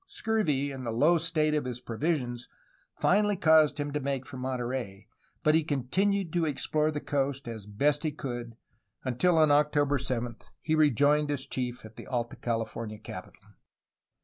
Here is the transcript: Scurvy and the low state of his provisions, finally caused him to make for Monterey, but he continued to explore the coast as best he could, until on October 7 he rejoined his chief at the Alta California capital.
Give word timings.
Scurvy 0.07 0.71
and 0.71 0.83
the 0.83 0.89
low 0.89 1.19
state 1.19 1.53
of 1.53 1.65
his 1.65 1.79
provisions, 1.79 2.49
finally 2.95 3.35
caused 3.37 3.79
him 3.79 3.93
to 3.93 3.99
make 3.99 4.25
for 4.25 4.37
Monterey, 4.37 5.07
but 5.43 5.53
he 5.53 5.63
continued 5.63 6.33
to 6.33 6.43
explore 6.45 6.89
the 6.89 6.99
coast 6.99 7.47
as 7.47 7.67
best 7.67 8.01
he 8.01 8.11
could, 8.11 8.57
until 9.03 9.37
on 9.37 9.51
October 9.51 9.99
7 9.99 10.37
he 10.59 10.73
rejoined 10.73 11.29
his 11.29 11.45
chief 11.45 11.85
at 11.85 11.97
the 11.97 12.07
Alta 12.07 12.35
California 12.35 12.97
capital. 12.97 13.39